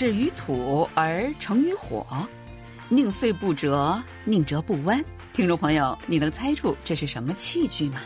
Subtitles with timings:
[0.00, 2.06] 至于土而成于火，
[2.88, 5.04] 宁碎不折，宁折不弯。
[5.30, 8.00] 听众朋友，你能猜出这是什么器具吗？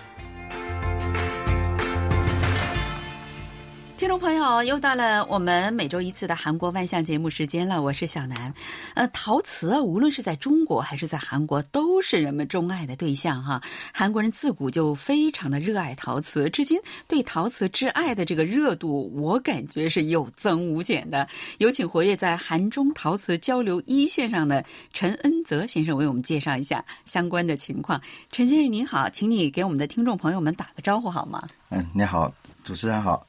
[4.25, 7.83] 朋友，又到了我们每周一次的韩国万象节目时间了。
[7.83, 8.55] 我是小南。
[8.95, 13.61] 呃，陶瓷啊无论是在中国还是在韩国，都是人们钟爱的对象哈。
[13.93, 21.29] 韩国人自古就非常的热爱陶瓷，至今对陶瓷之爱的这个热度，我感觉是有增无减的。
[21.59, 24.65] 有请活跃在韩中陶瓷交流一线上的
[24.95, 28.01] 陈恩泽先生为我们介绍一下相关的情况。
[28.33, 31.47] 陈先生您好，请你给我们的听众朋友们打个招呼好吗？
[31.69, 32.33] 嗯，你好，
[32.65, 33.27] 主持人好。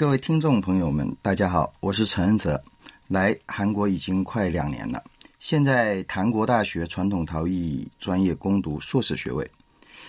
[0.00, 2.58] 各位听众朋友们，大家好，我是陈恩泽，
[3.06, 5.04] 来韩国已经快两年了，
[5.38, 9.46] 现在韩国大学传统陶艺专业攻读硕士学位。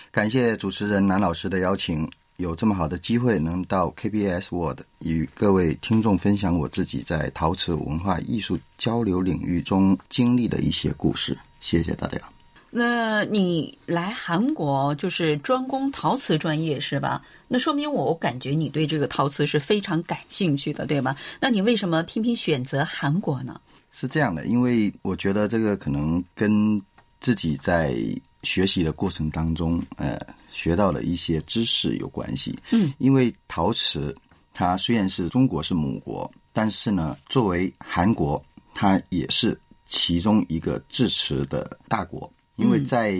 [0.10, 11.38] 感谢主持人南老师的邀请，有这么好的机会能到 KBS World 与各位听众分享我自己在陶瓷文化艺术交流领域中经历的一些故事。
[11.60, 12.31] 谢谢大家。
[12.74, 17.22] 那你来韩国就是专攻陶瓷专业是吧？
[17.50, 21.14] 那说明我感觉你对这个陶瓷是非常感兴趣的，对吗？
[21.40, 23.60] 那你为什么偏偏选择韩国呢？
[23.92, 26.82] 是这样的，因为我觉得这个可能跟
[27.20, 27.94] 自己在
[28.42, 30.18] 学习的过程当中，呃，
[30.50, 32.58] 学到了一些知识有关系。
[32.72, 34.16] 嗯，因为陶瓷
[34.54, 38.42] 它虽然是中国是母国，但是呢，作为韩国，
[38.74, 42.32] 它也是其中一个制瓷的大国。
[42.62, 43.18] 因为在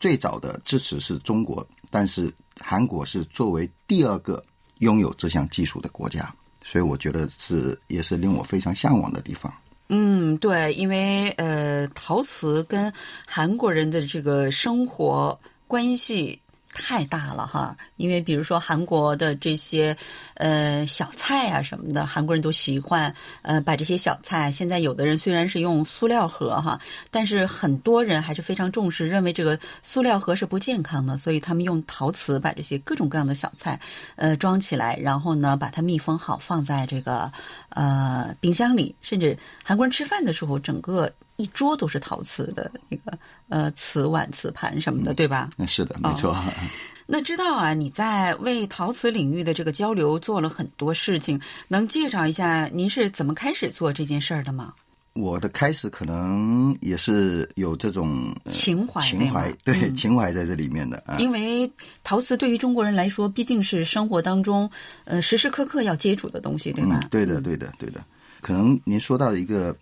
[0.00, 4.42] 最早的支持是中国，但是韩国是作为第二个
[4.78, 9.52] 拥有这项技术的国家，所以我觉得是也是令我非常向往的地方。
[9.88, 12.92] 嗯，对，因为呃，陶瓷跟
[13.26, 16.40] 韩国人的这个生活关系。
[16.72, 19.96] 太大了哈，因为比如说韩国的这些
[20.34, 23.12] 呃小菜啊什么的，韩国人都喜欢
[23.42, 24.52] 呃把这些小菜。
[24.52, 26.80] 现在有的人虽然是用塑料盒哈，
[27.10, 33.78] 但是很多人还是非常重视，认为这个塑料盒是不健康的，所以他们用陶瓷把这些各种各样的小菜
[34.14, 37.30] 呃装起来，然后呢把它密封好，放在这个
[37.70, 38.94] 呃冰箱里。
[39.00, 43.18] 甚至韩国人吃饭的时候，整个一桌都是陶瓷的那个。
[43.48, 45.50] 呃，瓷碗、瓷盘什么的，对吧？
[45.58, 46.36] 嗯，是的，没错。
[47.04, 54.72] 那知道啊，你在为陶瓷领域的这个交流做了很多事情，能介绍一下您是怎么开始做这件事儿的吗？
[55.14, 61.02] 我的开始可能也是有这种情怀，情怀对 情怀在这里面的。
[61.18, 61.68] 因为
[62.04, 64.70] 陶瓷对于中国人来说，毕竟是生活当中
[65.06, 67.00] 呃时时刻刻要接触的东西，对吧？
[67.10, 68.00] 对的，对的，对的。
[68.40, 69.76] 可能您说到一个。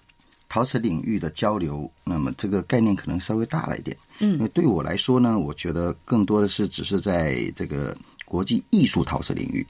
[0.49, 3.97] 陶瓷领域的交流，那么这个概念可能稍微大了一点。
[4.21, 9.67] 嗯，因为对我来说呢，我觉得更多的是只是在这个国际艺术陶瓷领域。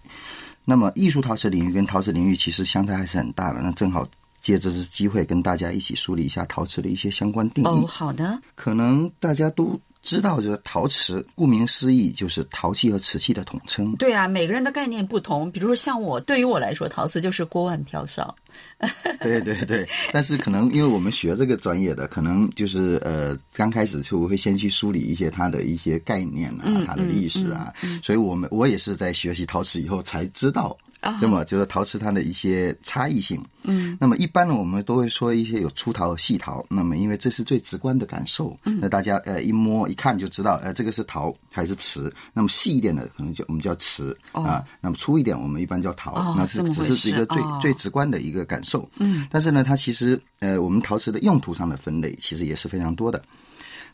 [0.64, 3.60] 那么艺术陶瓷领域跟陶瓷领域其实相差还是很大的。
[3.60, 4.06] 那正好
[4.40, 7.66] 借这次机会跟大家一起梳理一下陶瓷的一些相关定义。
[7.66, 8.38] 哦，好的。
[8.54, 9.80] 可能大家都。
[10.00, 13.94] 知道这个陶瓷，顾名思义就是陶器和瓷器的统称。
[13.96, 15.50] 对啊，每个人的概念不同。
[15.50, 18.34] 比如说像我，对于我来说，陶瓷就是锅碗瓢勺。
[19.20, 27.74] 对对对，但是可能因为我们学这个专业的，可能就是呃，刚开始就会先去梳理一些它的一些概念啊，它的历史啊。
[28.02, 30.74] 所以我们我也是在学习陶瓷以后才知道。
[31.20, 53.22] 这么就是陶瓷它的一些差异性，嗯，那么一般呢，我们都会说一些有粗陶和细陶，那么因为这是最直观的感受，那大家呃一摸一看就知道，呃这个是陶还是瓷，那么细一点的可能叫我们叫瓷啊，那么粗一点我们一般叫陶，那是只是一个最最直观的一个感受，嗯，但是呢，它其实呃我们陶瓷的用途上的分类其实也是非常多的，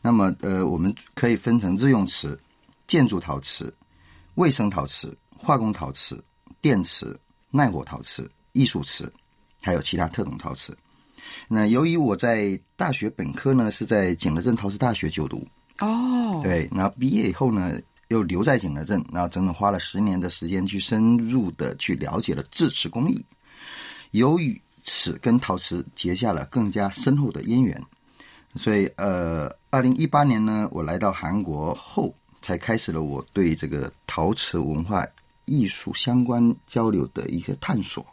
[0.00, 2.38] 那么呃我们可以分成日用瓷、
[2.86, 3.72] 建筑陶瓷、
[4.36, 6.22] 卫生陶瓷、化工陶瓷。
[6.60, 7.16] 电池、
[7.50, 9.12] 耐火陶瓷、艺术瓷，
[9.60, 10.76] 还有其他特种陶瓷。
[11.48, 15.46] 那由于我在大学本科呢是在景德镇陶瓷大学就读
[15.80, 23.24] 哦，对，然后毕业以后呢又留在景德镇，然后整整花了十年的时间去深入的去了解了制瓷工艺，
[24.10, 27.82] 由于此跟陶瓷结下了更加深厚的渊源，
[28.54, 35.06] 所以呃，二零一八年呢，我来到韩国后，才开始了我对这个陶瓷文化。
[35.46, 38.04] 艺术相关交流的一些探索，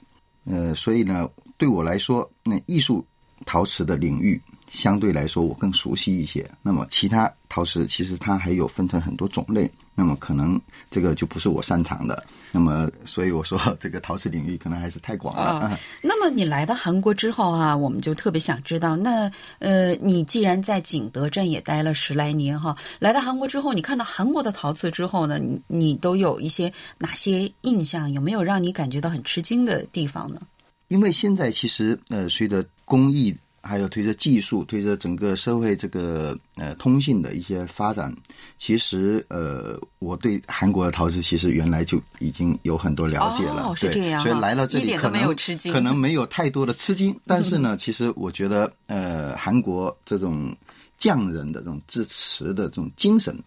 [0.45, 3.05] 呃，所以呢，对我来说，那艺术
[3.45, 4.41] 陶瓷的领域
[4.71, 6.49] 相对来说我更熟悉一些。
[6.61, 9.69] 那么，其他陶瓷其实它还有分成很多种类。
[9.93, 10.59] 那么可能
[10.89, 15.77] 这个就不是我擅长的，那么所以我说这个陶瓷领域可能还是太广了。
[16.01, 19.29] 那么你来到韩国之后啊，我们就特别想知道，那
[19.59, 28.11] 呃，你既然在景德镇也待了十来年哈，来到韩国之后，你看到韩国的陶瓷之后呢，你你都有一些哪些印象？
[28.11, 30.41] 有没有让你感觉到很吃惊的地方呢？
[30.87, 33.35] 因为现在其实呃，随着工艺。
[33.61, 38.13] 还有推着技术，推着整个社会这个呃通信的一些发展，
[38.57, 43.91] 其实呃，我对韩国的陶瓷其实原来就已经有很多了解了，对，
[44.21, 45.35] 所以来到这里可能
[45.71, 50.55] 可能没有太多的吃惊，但是呢，其实我觉得呃，韩国这种
[50.97, 53.37] 匠人的这种支持的这种精神，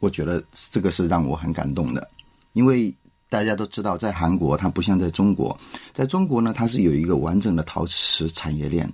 [0.00, 2.08] 我觉得这个是让我很感动的，
[2.54, 2.94] 因为。
[3.28, 5.58] 大家都知道，在韩国它不像在中国，
[5.92, 8.90] 在中国呢，它是有一个完整的陶瓷产业链。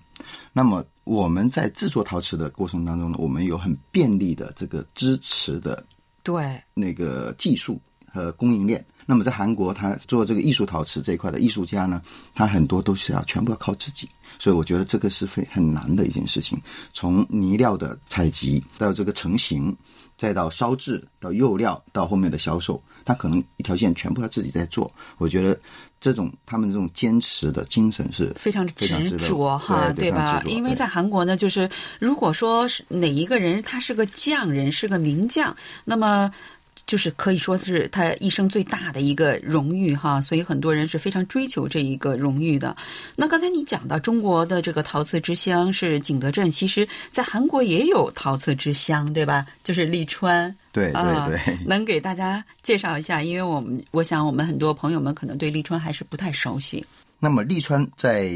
[0.53, 5.85] 那么我们在制作陶瓷的过程当中呢，我们有很便利的这个支持的
[6.23, 8.85] 对那个技术和供应链。
[9.07, 12.01] 那么在韩国，他做这个艺术陶瓷这一块的艺术家呢，
[12.35, 14.09] 他很多都是要全部要靠自己。
[14.39, 16.61] 所以我觉得这个是非很难的一件事情。
[16.93, 19.77] 从泥料的采集到这个成型，
[20.17, 22.83] 再到烧制，到釉料，到后面的销售。
[23.05, 25.59] 他可能一条线全部他自己在做，我觉得
[26.01, 30.43] 这种他们这种坚持的精神是非常执着哈，对吧？
[30.47, 31.69] 因为在韩国呢，就是
[31.99, 35.55] 如果说是哪一个人他是个匠人，是个名匠，
[35.85, 36.31] 那么。
[36.87, 42.77] 就是可以说是他一生最大的一个荣誉哈，所以很多人是非常追求这一个荣誉的。
[43.17, 49.47] 那刚才你讲到中国的这个陶瓷之乡是景德镇，其实在韩国也有陶瓷之乡，对吧？
[49.63, 50.55] 就是利川。
[50.73, 53.23] 对对对， 能给大家介绍一下？
[53.23, 56.85] 因为我们我想我们很多朋友们可能对利川还是不太熟悉。
[57.19, 58.31] 那么利川在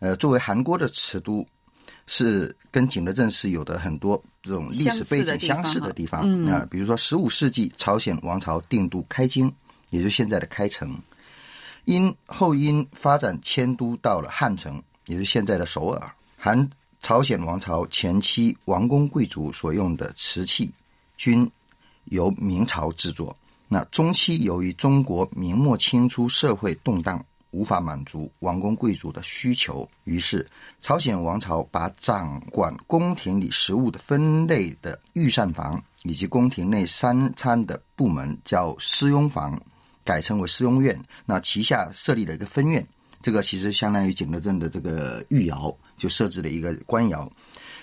[0.00, 1.46] 呃作为韩国的瓷都。
[2.06, 9.50] 是跟景德镇是有的很多这种历史背景相似的地方啊，比如说十五世纪朝鲜王朝定都开京，
[9.88, 10.94] 也就是现在的开城，
[11.86, 16.14] 因后因发展迁都到了汉城，也是现在的首尔。
[16.36, 16.68] 韩
[17.00, 20.70] 朝鲜王朝前期王公贵族所用的瓷器，
[21.16, 21.50] 均
[22.04, 23.34] 由明朝制作。
[23.66, 27.24] 那中期由于中国明末清初社会动荡。
[27.54, 30.44] 无法满足王公贵族的需求，于是
[30.80, 39.58] 朝鲜王朝把掌管宫廷里食物的分类的御膳房以及宫廷内三餐的部门叫侍用房，
[40.02, 41.00] 改称为侍用院。
[41.24, 42.84] 那旗下设立了一个分院，
[43.22, 47.30] 这个其实相当于景德镇的这个御窑，就设置了一个官窑。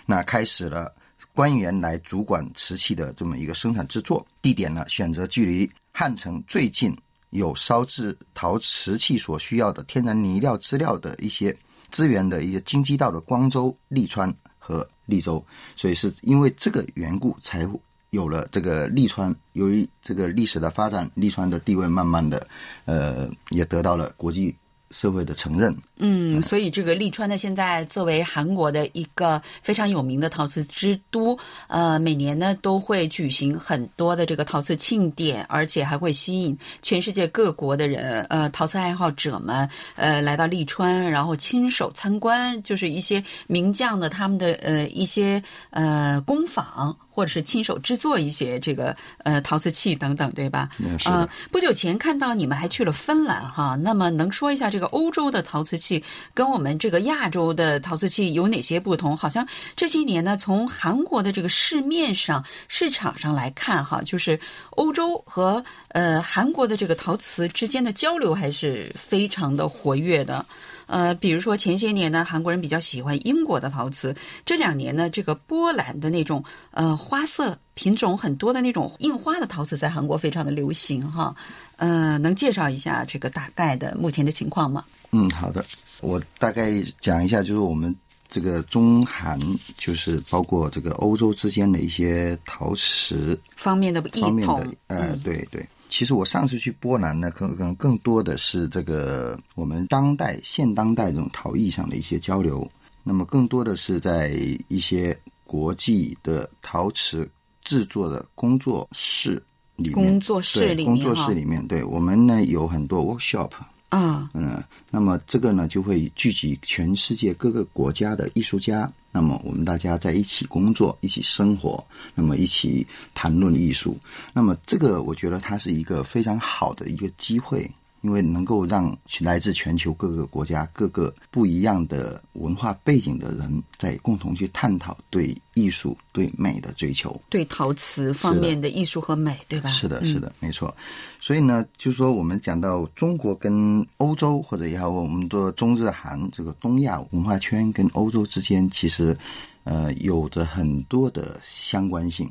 [0.05, 0.93] 那开始了
[1.33, 6.93] 官员来主管瓷器的这么一个生产制作，地点呢选择距离汉城最近。
[7.31, 11.55] 有烧制陶瓷器所需要的天然泥料资料的一些
[11.89, 15.43] 资源的一些经济道的光州、利川和利州，
[15.75, 17.67] 所以是因为这个缘故，才
[18.11, 19.35] 有了这个利川。
[19.53, 22.47] 由于这个历史的发展，利川的地位慢慢的，
[22.85, 24.55] 呃，也得到了国际。
[24.91, 46.95] 社会的承认，嗯，所以这个利川呢，现在作为韩国的一个非常有名的陶瓷之都，呃，每年呢都会举行很多的这个陶瓷庆典，而且还会吸引全世界各国的人，呃，陶瓷爱好者们，呃，来到利川，然后亲手参观，就是一些名匠的他们的呃一些呃工坊。
[47.21, 50.67] 或者是亲手制作一些这个呃陶瓷器等等，对吧？
[51.05, 56.03] 啊，不久前看到你们还去了芬兰哈，那么能说一下这个欧洲的陶瓷器
[56.33, 59.15] 跟我们这个亚洲的陶瓷器有哪些不同？
[59.15, 64.39] 好像这些年呢，从韩国的这个市面上市场上来看哈，就是
[64.71, 70.43] 欧洲和呃韩国的这个陶瓷之间的交流还是非常的活跃的。
[70.91, 74.13] 呃，比如说前些年呢，韩国人比较喜欢英国的陶瓷。
[74.45, 81.33] 这两年呢，这个波兰的那种呃花色品种很多的那种印花的陶瓷在韩国非常的流行哈。
[81.77, 84.83] 呃，能介绍一下这个大概的目前的情况吗？
[85.13, 85.63] 嗯，好的，
[86.01, 87.95] 我大概讲一下，就是我们
[88.29, 89.39] 这个中韩，
[89.77, 95.65] 就是包括这个欧洲之间的一些陶瓷方面的方面的，呃，对对。
[95.91, 102.65] 其实我上次去波兰呢，可可能更多的是这个我们当代现当代这种陶艺上的一些交流。
[103.03, 104.31] 那么更多的是在
[104.69, 107.29] 一些国际的陶瓷
[107.61, 109.31] 制作的工作室
[109.75, 113.49] 里面，工作室里面，工作室里面，对我们呢有很多 workshop
[113.89, 114.60] 啊，嗯，那
[115.01, 118.87] 那么这个呢就会聚集全世界各个国家的艺术家。
[119.11, 123.97] 那么我们大家在一起工作，一起生活，那么一起谈论艺术，
[124.31, 127.67] 那么这个我觉得它是一个非常好的一个机会。
[128.01, 139.69] 因为能够让来自全球各个国家、各个不一样的文化背景的人，在共同去探讨对艺术、对美的追求，对陶瓷方面的艺术和美，对吧？
[139.69, 140.75] 是的，是的，没错。
[141.19, 149.15] 所以呢，就是说，我们讲到中国跟欧洲，或者也好，我们说中日韩这个东亚文化圈跟欧洲之间，其实
[149.63, 152.27] 呃有着很多的相关性。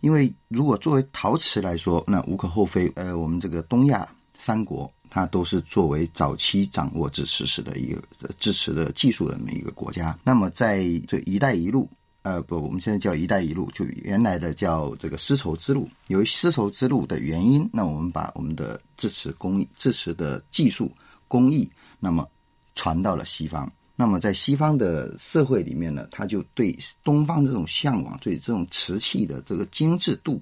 [0.00, 2.90] 因为如果作为陶瓷来说，那无可厚非。
[2.94, 4.08] 呃，我们这个东亚。
[4.38, 8.02] 三国它都是作为早期掌握制瓷史的一个
[8.38, 10.18] 制瓷的技术的那么一个国家。
[10.24, 11.88] 那么在这“一带一路”，
[12.22, 15.88] 呃，不，我们现在叫“一带一路”，就原来的叫这个丝绸之路。
[16.08, 20.90] 由于丝绸之路的原因，那我们把我们的制瓷工艺、制瓷的技术
[21.28, 22.28] 工艺，那么
[22.74, 23.72] 传到了西方。
[23.98, 30.38] 那么在西方的社会里面呢，他就对东方这种向往，对这种瓷器的这个精致度，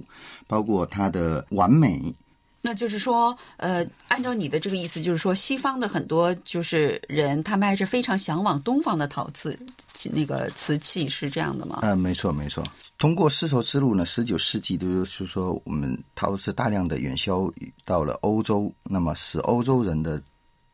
[0.48, 2.12] 包括它的完美。
[2.66, 9.54] 那就是说，呃，按照你的这个意思，就是说，西方的很多就是人，他们还是非常向往东方的陶瓷
[10.10, 11.80] 那个瓷器，是这样的吗？
[11.82, 12.64] 嗯，没错，没错。
[12.96, 17.52] 通过丝绸之路呢，十九世纪都是说，我们陶瓷大量的远销
[17.84, 20.18] 到了欧洲，那么使欧洲人的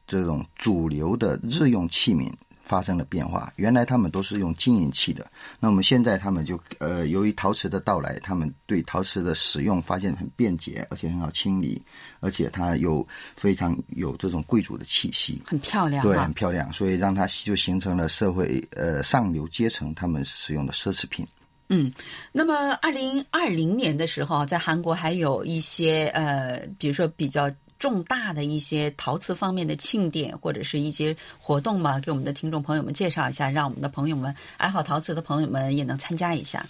[0.07, 2.31] 这种主流的日用器皿。
[2.71, 11.83] 发生了变化，原来他们都是用金银器的，那我们现在他们就呃，由于陶瓷的到来，他们对陶瓷的使用发现很便捷，而且很好清理，
[12.21, 21.27] 而且它有非常有这种贵族的气息，很漂亮，对，很漂亮，所以让它就形成了社会呃上流阶层他们使用的奢侈品。
[21.71, 21.93] 嗯，
[22.31, 27.51] 那么二零二零年的时候，在韩国还有一些呃，比如说比较。
[27.81, 36.65] 重大的一些陶瓷方面的庆典或者是一些活动嘛，给我们的听众朋友们介绍一下，让我们的朋友们爱好陶瓷的朋友们也能参加一下。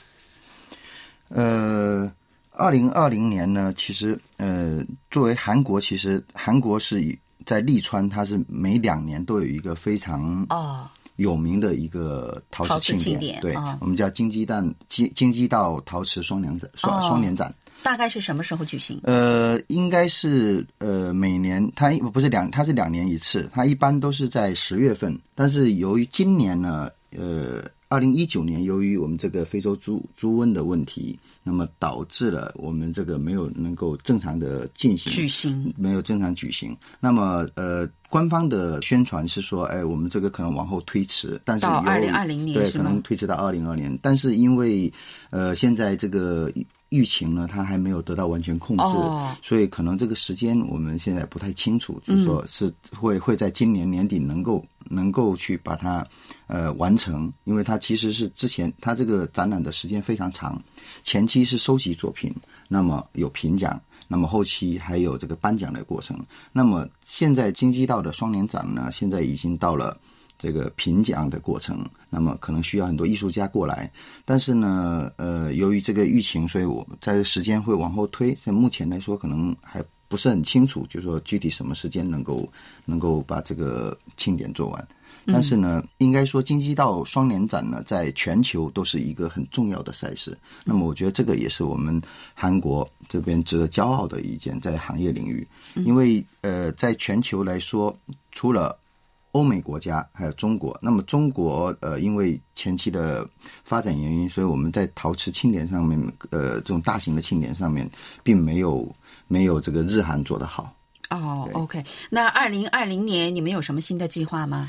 [1.28, 2.10] 呃，
[2.52, 17.52] 二零二零年呢，其实呃，作为韩国，其实韩国是在利川，它是每两年都有一个非常哦有名的一个陶瓷庆典，对，我们叫金鸡蛋金金鸡道陶瓷双年展双双年展。
[17.82, 19.00] 大概是什么时候举行？
[19.04, 25.18] 呃，应该是呃每年，它不是两，它是两年一次，它一般都是在十月份。
[25.34, 36.76] 但是由于今年呢，呃，二零一九年由于我们这个非洲猪猪瘟的问题，那么导致了我们这个没有能够正常的进行举行，没有正常举行。
[37.00, 43.98] 那么呃，官方的宣传是说，哎，我们这个可能往后推迟，但是到二零二零年对，可能推迟到二零二年。
[44.02, 44.92] 但是因为
[45.30, 46.52] 呃现在这个。
[46.90, 48.84] 疫情呢，它还没有得到完全控制，
[49.42, 56.06] 所以可能这个时间我们现在不太清楚，就是说是会会在今年年底能够能够去把它
[56.48, 60.62] 呃完成，因为它其实是之前它这个展览的时间非常长，
[61.02, 62.34] 前期是收集作品，
[62.68, 66.18] 那么有评奖，那么后期还有这个颁奖的过程，
[66.52, 69.96] 那么现在京畿道的双年展呢，现在已经到了。
[70.42, 73.92] 这个评奖的过程，那么可能需要很多艺术家过来，
[74.24, 78.34] 但是呢，呃，由于这个疫情，所以我在时间会往后推。
[78.34, 82.48] 在目前来说，可能还不是很清楚，就是说具体什么时间能够
[82.86, 84.88] 能够把这个庆典做完。
[85.26, 90.36] 但是呢，应该说金鸡道双年展呢，在全球都是一个很重要的赛事。
[90.64, 92.00] 那么，我觉得这个也是我们
[92.32, 97.94] 韩国这边值得骄傲的一件在行业领域，因为呃，在全球来说，
[98.32, 98.74] 除了
[99.32, 103.24] 欧美国家还有中国，那么中国呃，因为前期的
[103.62, 105.96] 发展原因，所以我们在陶瓷庆典上面，
[106.30, 107.88] 呃，这种大型的庆典上面，
[108.24, 108.92] 并没有
[109.28, 110.74] 没有这个日韩做得好。
[111.10, 114.68] 哦，OK，那二零二零年你们有什么新的计划吗？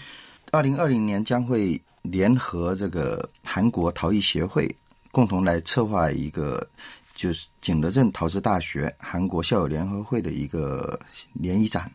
[0.51, 4.69] 二零二零年将会联合这个韩国陶艺协会，
[5.11, 6.67] 共同来策划一个，
[7.15, 10.99] 就是景德镇陶瓷大学韩国校友联合会的一个
[11.33, 11.91] 联谊展。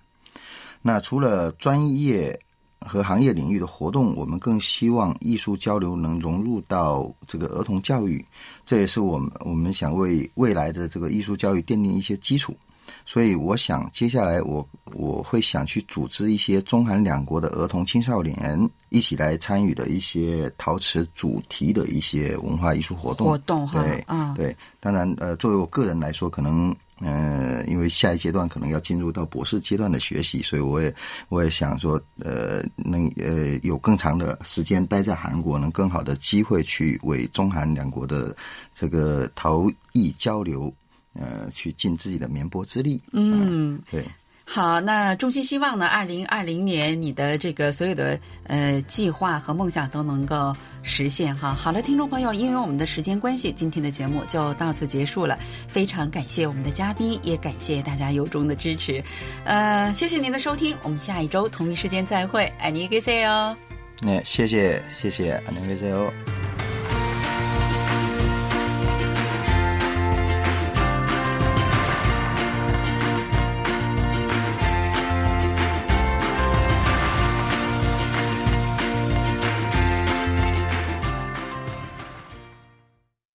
[0.82, 2.37] 那除了专业。
[2.80, 8.25] 和行业领域的活动，我们更希望艺术交流能融入到这个儿童教育，
[8.64, 12.56] 这也是我们我们想为未来的这个艺术教育奠定一些基础。
[13.04, 23.26] 所以，我想接下来我我会想去组织一些中韩两国的儿童青少年一起来参与的一些陶瓷主题的一些文化艺术活动。
[23.26, 24.56] 活动哈，对啊，对。
[24.78, 30.95] 当然，呃，作为我个人来说，可能呃，因为下一阶段可能要进入到博士阶段的学习，所以我也
[31.28, 38.37] 我也想说，呃，能呃有更长的时间待在韩国，能更好的机会去为中韩两国的
[38.75, 40.73] 这个陶艺交流。
[41.19, 43.00] 呃，去尽自己的绵薄之力。
[43.12, 44.05] 嗯，对。
[44.49, 51.53] 好，那衷心希望呢，二零二零年你的这个所有的呃计划和梦想都能够实现哈。
[51.53, 55.37] 好了，听众朋友，因为我们的时间关系，今天的节目就到此结束了。
[55.67, 59.03] 非常感谢我们的嘉宾，也感谢大家由衷的支持。
[59.45, 62.45] 呃，谢谢您的收听，我们下一周同一时间再会。
[62.59, 63.55] 爱你，给塞哦。
[64.00, 66.36] 那谢谢谢谢，爱你，给塞哦。